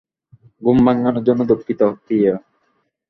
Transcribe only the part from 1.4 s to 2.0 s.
দুঃখিত,